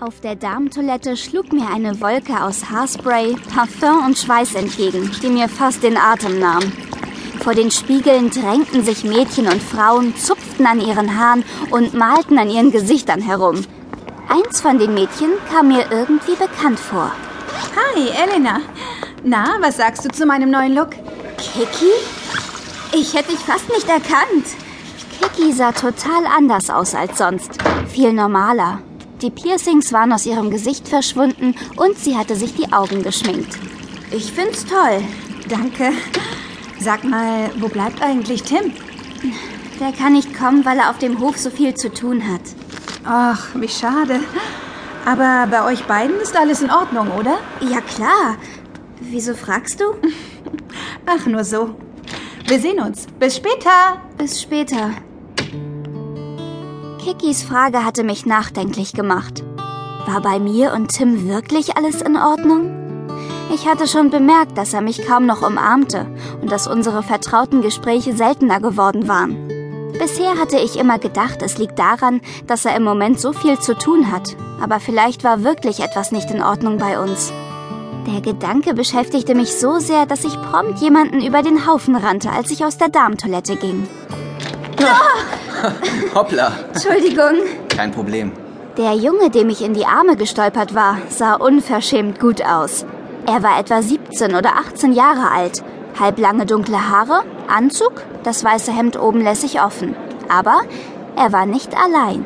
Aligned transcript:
Auf 0.00 0.18
der 0.22 0.34
Darmtoilette 0.34 1.14
schlug 1.14 1.52
mir 1.52 1.68
eine 1.68 2.00
Wolke 2.00 2.42
aus 2.42 2.70
Haarspray, 2.70 3.36
Parfum 3.54 4.06
und 4.06 4.16
Schweiß 4.16 4.54
entgegen, 4.54 5.10
die 5.22 5.28
mir 5.28 5.46
fast 5.46 5.82
den 5.82 5.98
Atem 5.98 6.38
nahm. 6.38 6.72
Vor 7.44 7.52
den 7.52 7.70
Spiegeln 7.70 8.30
drängten 8.30 8.82
sich 8.82 9.04
Mädchen 9.04 9.46
und 9.46 9.62
Frauen, 9.62 10.16
zupften 10.16 10.64
an 10.64 10.80
ihren 10.80 11.18
Haaren 11.18 11.44
und 11.70 11.92
malten 11.92 12.38
an 12.38 12.48
ihren 12.48 12.70
Gesichtern 12.70 13.20
herum. 13.20 13.62
Eins 14.26 14.62
von 14.62 14.78
den 14.78 14.94
Mädchen 14.94 15.32
kam 15.52 15.68
mir 15.68 15.84
irgendwie 15.90 16.34
bekannt 16.34 16.80
vor. 16.80 17.12
Hi, 17.76 18.08
Elena. 18.08 18.60
Na, 19.22 19.58
was 19.60 19.76
sagst 19.76 20.06
du 20.06 20.08
zu 20.08 20.24
meinem 20.24 20.50
neuen 20.50 20.74
Look? 20.74 20.92
Kiki? 21.36 21.92
Ich 22.92 23.12
hätte 23.12 23.32
dich 23.32 23.40
fast 23.40 23.68
nicht 23.68 23.88
erkannt. 23.88 24.46
Kiki 25.20 25.52
sah 25.52 25.72
total 25.72 26.24
anders 26.34 26.70
aus 26.70 26.94
als 26.94 27.18
sonst. 27.18 27.50
Viel 27.88 28.14
normaler. 28.14 28.78
Die 29.22 29.30
Piercings 29.30 29.92
waren 29.92 30.12
aus 30.14 30.24
ihrem 30.24 30.50
Gesicht 30.50 30.88
verschwunden 30.88 31.54
und 31.76 31.98
sie 31.98 32.16
hatte 32.16 32.36
sich 32.36 32.54
die 32.54 32.72
Augen 32.72 33.02
geschminkt. 33.02 33.58
Ich 34.10 34.32
find's 34.32 34.64
toll. 34.64 35.02
Danke. 35.48 35.92
Sag 36.78 37.04
mal, 37.04 37.50
wo 37.58 37.68
bleibt 37.68 38.02
eigentlich 38.02 38.42
Tim? 38.44 38.72
Der 39.78 39.92
kann 39.92 40.14
nicht 40.14 40.34
kommen, 40.34 40.64
weil 40.64 40.78
er 40.78 40.88
auf 40.88 40.98
dem 40.98 41.20
Hof 41.20 41.36
so 41.36 41.50
viel 41.50 41.74
zu 41.74 41.92
tun 41.92 42.26
hat. 42.26 42.40
Ach, 43.04 43.48
wie 43.54 43.68
schade. 43.68 44.20
Aber 45.04 45.46
bei 45.50 45.64
euch 45.64 45.84
beiden 45.84 46.18
ist 46.20 46.36
alles 46.36 46.62
in 46.62 46.70
Ordnung, 46.70 47.10
oder? 47.10 47.38
Ja, 47.60 47.80
klar. 47.82 48.36
Wieso 49.00 49.34
fragst 49.34 49.80
du? 49.80 49.84
Ach, 51.06 51.26
nur 51.26 51.44
so. 51.44 51.74
Wir 52.46 52.58
sehen 52.58 52.80
uns. 52.80 53.06
Bis 53.18 53.36
später. 53.36 54.00
Bis 54.16 54.40
später. 54.40 54.92
Kikis 57.02 57.42
Frage 57.42 57.82
hatte 57.82 58.04
mich 58.04 58.26
nachdenklich 58.26 58.92
gemacht. 58.92 59.42
War 60.06 60.20
bei 60.20 60.38
mir 60.38 60.74
und 60.74 60.88
Tim 60.88 61.26
wirklich 61.26 61.74
alles 61.78 62.02
in 62.02 62.16
Ordnung? 62.16 63.08
Ich 63.54 63.66
hatte 63.66 63.88
schon 63.88 64.10
bemerkt, 64.10 64.58
dass 64.58 64.74
er 64.74 64.82
mich 64.82 65.06
kaum 65.06 65.24
noch 65.24 65.40
umarmte 65.40 66.06
und 66.42 66.52
dass 66.52 66.66
unsere 66.66 67.02
vertrauten 67.02 67.62
Gespräche 67.62 68.14
seltener 68.14 68.60
geworden 68.60 69.08
waren. 69.08 69.48
Bisher 69.98 70.36
hatte 70.38 70.58
ich 70.58 70.78
immer 70.78 70.98
gedacht, 70.98 71.40
es 71.40 71.56
liegt 71.56 71.78
daran, 71.78 72.20
dass 72.46 72.66
er 72.66 72.76
im 72.76 72.84
Moment 72.84 73.18
so 73.18 73.32
viel 73.32 73.58
zu 73.58 73.74
tun 73.74 74.12
hat, 74.12 74.36
aber 74.60 74.78
vielleicht 74.78 75.24
war 75.24 75.42
wirklich 75.42 75.80
etwas 75.80 76.12
nicht 76.12 76.30
in 76.30 76.42
Ordnung 76.42 76.76
bei 76.76 77.00
uns. 77.00 77.32
Der 78.06 78.20
Gedanke 78.20 78.74
beschäftigte 78.74 79.34
mich 79.34 79.54
so 79.54 79.78
sehr, 79.78 80.04
dass 80.04 80.24
ich 80.24 80.40
prompt 80.42 80.80
jemanden 80.80 81.22
über 81.24 81.42
den 81.42 81.66
Haufen 81.66 81.96
rannte, 81.96 82.30
als 82.30 82.50
ich 82.50 82.62
aus 82.62 82.76
der 82.76 82.90
Darmtoilette 82.90 83.56
ging. 83.56 83.88
Hoppla. 86.14 86.52
Entschuldigung. 86.72 87.36
Kein 87.68 87.90
Problem. 87.90 88.32
Der 88.76 88.94
Junge, 88.94 89.30
dem 89.30 89.48
ich 89.50 89.62
in 89.62 89.74
die 89.74 89.84
Arme 89.84 90.16
gestolpert 90.16 90.74
war, 90.74 90.98
sah 91.08 91.34
unverschämt 91.34 92.20
gut 92.20 92.42
aus. 92.44 92.86
Er 93.26 93.42
war 93.42 93.58
etwa 93.58 93.82
17 93.82 94.34
oder 94.34 94.56
18 94.56 94.92
Jahre 94.92 95.30
alt, 95.30 95.62
halblange 95.98 96.46
dunkle 96.46 96.88
Haare, 96.88 97.22
Anzug, 97.48 98.02
das 98.22 98.44
weiße 98.44 98.72
Hemd 98.72 98.98
oben 98.98 99.22
lässig 99.22 99.60
offen. 99.60 99.94
Aber 100.28 100.60
er 101.16 101.32
war 101.32 101.46
nicht 101.46 101.76
allein. 101.76 102.24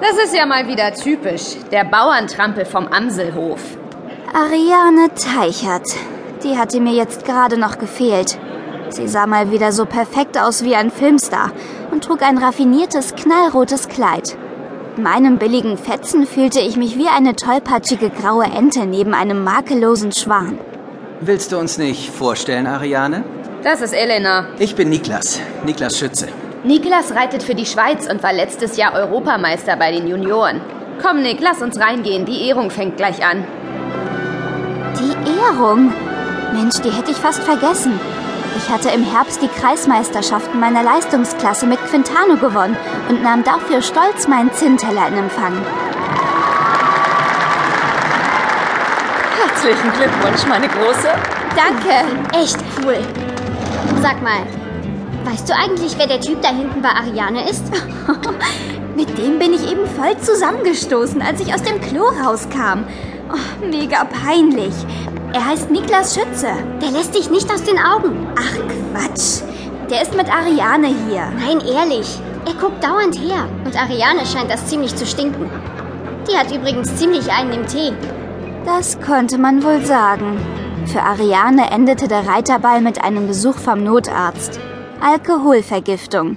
Das 0.00 0.22
ist 0.22 0.36
ja 0.36 0.44
mal 0.46 0.68
wieder 0.68 0.92
typisch. 0.92 1.56
Der 1.72 1.84
Bauerntrampel 1.84 2.66
vom 2.66 2.86
Amselhof. 2.86 3.60
Ariane 4.34 5.08
Teichert. 5.14 5.88
Die 6.44 6.58
hatte 6.58 6.80
mir 6.80 6.92
jetzt 6.92 7.24
gerade 7.24 7.56
noch 7.56 7.78
gefehlt. 7.78 8.38
Sie 8.90 9.08
sah 9.08 9.26
mal 9.26 9.50
wieder 9.50 9.72
so 9.72 9.86
perfekt 9.86 10.38
aus 10.38 10.62
wie 10.62 10.76
ein 10.76 10.90
Filmstar 10.90 11.50
und 11.96 12.04
trug 12.04 12.20
ein 12.20 12.36
raffiniertes, 12.36 13.14
knallrotes 13.14 13.88
Kleid. 13.88 14.36
In 14.98 15.02
meinem 15.02 15.38
billigen 15.38 15.78
Fetzen 15.78 16.26
fühlte 16.26 16.60
ich 16.60 16.76
mich 16.76 16.98
wie 16.98 17.08
eine 17.08 17.34
tollpatschige 17.34 18.10
graue 18.10 18.44
Ente 18.44 18.84
neben 18.84 19.14
einem 19.14 19.42
makellosen 19.42 20.12
Schwan. 20.12 20.58
Willst 21.22 21.52
du 21.52 21.56
uns 21.56 21.78
nicht 21.78 22.10
vorstellen, 22.10 22.66
Ariane? 22.66 23.24
Das 23.62 23.80
ist 23.80 23.94
Elena. 23.94 24.48
Ich 24.58 24.74
bin 24.74 24.90
Niklas. 24.90 25.40
Niklas 25.64 25.98
Schütze. 25.98 26.28
Niklas 26.64 27.14
reitet 27.14 27.42
für 27.42 27.54
die 27.54 27.64
Schweiz 27.64 28.06
und 28.06 28.22
war 28.22 28.34
letztes 28.34 28.76
Jahr 28.76 28.92
Europameister 28.92 29.76
bei 29.76 29.90
den 29.90 30.06
Junioren. 30.06 30.60
Komm, 31.02 31.22
Nick, 31.22 31.40
lass 31.40 31.62
uns 31.62 31.80
reingehen. 31.80 32.26
Die 32.26 32.46
Ehrung 32.46 32.70
fängt 32.70 32.98
gleich 32.98 33.24
an. 33.24 33.42
Die 35.00 35.30
Ehrung? 35.40 35.94
Mensch, 36.52 36.78
die 36.82 36.90
hätte 36.90 37.12
ich 37.12 37.16
fast 37.16 37.42
vergessen. 37.42 37.98
Ich 38.56 38.70
hatte 38.70 38.88
im 38.88 39.04
Herbst 39.04 39.42
die 39.42 39.48
Kreismeisterschaften 39.48 40.58
meiner 40.58 40.82
Leistungsklasse 40.82 41.66
mit 41.66 41.78
Quintano 41.86 42.36
gewonnen 42.36 42.74
und 43.10 43.22
nahm 43.22 43.44
dafür 43.44 43.82
stolz 43.82 44.26
meinen 44.28 44.50
Zinnteller 44.52 45.08
in 45.08 45.18
Empfang. 45.18 45.52
Herzlichen 49.44 49.92
Glückwunsch, 49.92 50.46
meine 50.48 50.68
Große. 50.68 51.08
Danke, 51.54 52.06
echt 52.32 52.56
cool. 52.82 52.96
Sag 54.00 54.22
mal, 54.22 54.40
weißt 55.24 55.48
du 55.48 55.54
eigentlich, 55.54 55.98
wer 55.98 56.06
der 56.06 56.20
Typ 56.20 56.40
da 56.40 56.48
hinten 56.48 56.80
bei 56.80 56.88
Ariane 56.88 57.48
ist? 57.48 57.64
Mit 58.96 59.18
dem 59.18 59.38
bin 59.38 59.52
ich 59.52 59.70
eben 59.70 59.86
voll 59.86 60.16
zusammengestoßen, 60.18 61.20
als 61.20 61.40
ich 61.40 61.52
aus 61.52 61.62
dem 61.62 61.78
Klo 61.82 62.04
rauskam. 62.24 62.84
Oh, 63.30 63.66
mega 63.66 64.04
peinlich. 64.04 64.72
Er 65.32 65.46
heißt 65.46 65.70
Niklas 65.70 66.14
Schütze. 66.14 66.48
Der 66.80 66.90
lässt 66.90 67.14
dich 67.14 67.30
nicht 67.30 67.50
aus 67.52 67.62
den 67.62 67.78
Augen. 67.78 68.26
Ach 68.38 68.54
Quatsch. 68.92 69.42
Der 69.90 70.02
ist 70.02 70.16
mit 70.16 70.32
Ariane 70.32 70.88
hier. 70.88 71.30
Nein, 71.38 71.60
ehrlich. 71.60 72.18
Er 72.46 72.54
guckt 72.54 72.82
dauernd 72.82 73.18
her. 73.18 73.48
Und 73.64 73.76
Ariane 73.76 74.24
scheint 74.24 74.50
das 74.50 74.66
ziemlich 74.66 74.94
zu 74.94 75.06
stinken. 75.06 75.50
Die 76.28 76.36
hat 76.36 76.54
übrigens 76.54 76.96
ziemlich 76.96 77.30
einen 77.30 77.52
im 77.52 77.66
Tee. 77.66 77.92
Das 78.64 79.00
konnte 79.00 79.38
man 79.38 79.62
wohl 79.62 79.84
sagen. 79.84 80.38
Für 80.86 81.02
Ariane 81.02 81.70
endete 81.70 82.08
der 82.08 82.26
Reiterball 82.26 82.80
mit 82.80 83.02
einem 83.02 83.26
Besuch 83.26 83.56
vom 83.56 83.84
Notarzt. 83.84 84.58
Alkoholvergiftung. 85.00 86.36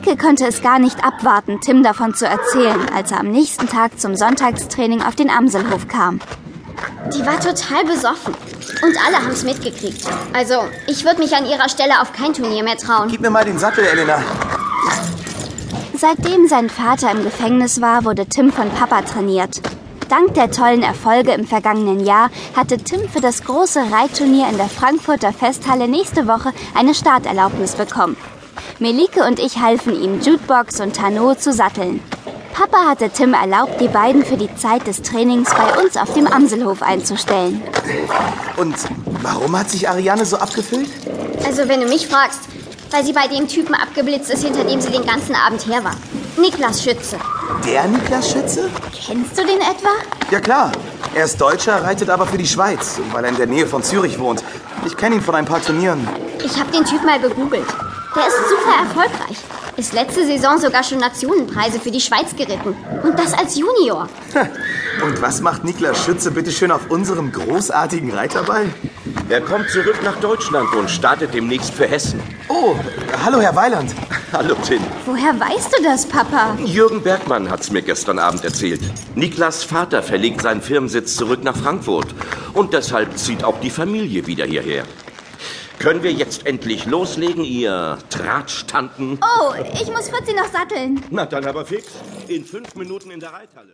Melike 0.00 0.16
konnte 0.16 0.46
es 0.46 0.62
gar 0.62 0.78
nicht 0.78 1.04
abwarten, 1.04 1.60
Tim 1.60 1.82
davon 1.82 2.14
zu 2.14 2.26
erzählen, 2.26 2.88
als 2.94 3.12
er 3.12 3.20
am 3.20 3.30
nächsten 3.30 3.68
Tag 3.68 4.00
zum 4.00 4.16
Sonntagstraining 4.16 5.02
auf 5.02 5.14
den 5.14 5.30
Amselhof 5.30 5.88
kam. 5.88 6.20
Die 7.14 7.24
war 7.26 7.38
total 7.38 7.84
besoffen. 7.84 8.34
Und 8.82 8.96
alle 9.06 9.16
haben 9.16 9.32
es 9.32 9.44
mitgekriegt. 9.44 10.06
Also, 10.32 10.54
ich 10.86 11.04
würde 11.04 11.20
mich 11.20 11.34
an 11.34 11.44
ihrer 11.44 11.68
Stelle 11.68 12.00
auf 12.00 12.12
kein 12.12 12.32
Turnier 12.32 12.62
mehr 12.62 12.76
trauen. 12.76 13.08
Gib 13.08 13.20
mir 13.20 13.30
mal 13.30 13.44
den 13.44 13.58
Sattel, 13.58 13.84
Elena. 13.84 14.22
Seitdem 15.94 16.48
sein 16.48 16.70
Vater 16.70 17.10
im 17.10 17.24
Gefängnis 17.24 17.80
war, 17.80 18.04
wurde 18.04 18.26
Tim 18.26 18.52
von 18.52 18.70
Papa 18.70 19.02
trainiert. 19.02 19.60
Dank 20.08 20.34
der 20.34 20.50
tollen 20.50 20.82
Erfolge 20.82 21.32
im 21.32 21.46
vergangenen 21.46 22.04
Jahr 22.04 22.30
hatte 22.56 22.78
Tim 22.78 23.08
für 23.08 23.20
das 23.20 23.44
große 23.44 23.80
Reitturnier 23.90 24.48
in 24.48 24.56
der 24.56 24.68
Frankfurter 24.68 25.32
Festhalle 25.32 25.88
nächste 25.88 26.26
Woche 26.26 26.52
eine 26.74 26.94
Starterlaubnis 26.94 27.74
bekommen. 27.74 28.16
Melike 28.80 29.22
und 29.24 29.38
ich 29.38 29.58
halfen 29.58 29.92
ihm, 29.92 30.22
Jukebox 30.22 30.80
und 30.80 30.96
Tano 30.96 31.34
zu 31.34 31.52
satteln. 31.52 32.02
Papa 32.54 32.88
hatte 32.88 33.10
Tim 33.10 33.34
erlaubt, 33.34 33.78
die 33.78 33.88
beiden 33.88 34.24
für 34.24 34.38
die 34.38 34.54
Zeit 34.56 34.86
des 34.86 35.02
Trainings 35.02 35.50
bei 35.50 35.82
uns 35.82 35.98
auf 35.98 36.14
dem 36.14 36.26
Amselhof 36.26 36.80
einzustellen. 36.80 37.62
Und 38.56 38.74
warum 39.20 39.58
hat 39.58 39.68
sich 39.68 39.86
Ariane 39.86 40.24
so 40.24 40.38
abgefüllt? 40.38 40.88
Also, 41.44 41.68
wenn 41.68 41.82
du 41.82 41.88
mich 41.88 42.06
fragst, 42.06 42.40
weil 42.90 43.04
sie 43.04 43.12
bei 43.12 43.28
dem 43.28 43.46
Typen 43.48 43.74
abgeblitzt 43.74 44.30
ist, 44.30 44.44
hinter 44.44 44.64
dem 44.64 44.80
sie 44.80 44.90
den 44.90 45.04
ganzen 45.04 45.34
Abend 45.34 45.66
her 45.66 45.84
war. 45.84 45.96
Niklas 46.38 46.82
Schütze. 46.82 47.18
Der 47.66 47.86
Niklas 47.86 48.30
Schütze? 48.30 48.70
Kennst 49.06 49.36
du 49.36 49.42
den 49.42 49.58
etwa? 49.60 49.90
Ja 50.30 50.40
klar. 50.40 50.72
Er 51.14 51.26
ist 51.26 51.38
Deutscher, 51.38 51.82
reitet 51.84 52.08
aber 52.08 52.26
für 52.26 52.38
die 52.38 52.46
Schweiz, 52.46 52.98
weil 53.12 53.24
er 53.24 53.30
in 53.30 53.36
der 53.36 53.46
Nähe 53.46 53.66
von 53.66 53.82
Zürich 53.82 54.18
wohnt. 54.18 54.42
Ich 54.86 54.96
kenne 54.96 55.16
ihn 55.16 55.20
von 55.20 55.34
ein 55.34 55.44
paar 55.44 55.60
Turnieren. 55.60 56.08
Ich 56.42 56.58
habe 56.58 56.70
den 56.72 56.86
Typ 56.86 57.04
mal 57.04 57.20
gegoogelt. 57.20 57.66
Der 58.14 58.26
ist 58.26 58.36
super 58.48 58.74
erfolgreich. 58.82 59.36
Ist 59.76 59.92
letzte 59.92 60.26
Saison 60.26 60.58
sogar 60.58 60.82
schon 60.82 60.98
Nationenpreise 60.98 61.78
für 61.78 61.90
die 61.90 62.00
Schweiz 62.00 62.34
geritten. 62.36 62.74
Und 63.02 63.18
das 63.18 63.32
als 63.34 63.56
Junior. 63.56 64.08
Und 65.02 65.22
was 65.22 65.40
macht 65.40 65.64
Niklas 65.64 66.04
Schütze 66.04 66.30
bitte 66.30 66.50
schön 66.50 66.72
auf 66.72 66.90
unserem 66.90 67.30
großartigen 67.30 68.12
Reiterball? 68.12 68.66
Er 69.28 69.40
kommt 69.40 69.70
zurück 69.70 70.00
nach 70.02 70.16
Deutschland 70.16 70.74
und 70.74 70.90
startet 70.90 71.32
demnächst 71.34 71.72
für 71.72 71.86
Hessen. 71.86 72.20
Oh, 72.48 72.74
hallo 73.24 73.40
Herr 73.40 73.54
Weiland. 73.54 73.94
Hallo 74.32 74.56
Tim. 74.66 74.80
Woher 75.06 75.38
weißt 75.38 75.72
du 75.78 75.82
das, 75.82 76.06
Papa? 76.06 76.56
Jürgen 76.64 77.02
Bergmann 77.02 77.48
hat's 77.48 77.70
mir 77.70 77.82
gestern 77.82 78.18
Abend 78.18 78.44
erzählt. 78.44 78.80
Niklas 79.14 79.62
Vater 79.62 80.02
verlegt 80.02 80.42
seinen 80.42 80.62
Firmensitz 80.62 81.16
zurück 81.16 81.44
nach 81.44 81.56
Frankfurt. 81.56 82.08
Und 82.54 82.72
deshalb 82.72 83.16
zieht 83.16 83.44
auch 83.44 83.60
die 83.60 83.70
Familie 83.70 84.26
wieder 84.26 84.44
hierher. 84.46 84.84
Können 85.80 86.02
wir 86.02 86.12
jetzt 86.12 86.46
endlich 86.46 86.84
loslegen, 86.84 87.42
ihr 87.42 87.96
Tratschtanten? 88.10 89.18
Oh, 89.22 89.54
ich 89.72 89.90
muss 89.90 90.10
Fritzi 90.10 90.34
noch 90.34 90.44
satteln. 90.52 91.02
Na 91.08 91.24
dann 91.24 91.46
aber 91.46 91.64
fix. 91.64 91.86
In 92.28 92.44
fünf 92.44 92.74
Minuten 92.74 93.10
in 93.10 93.18
der 93.18 93.32
Reithalle. 93.32 93.68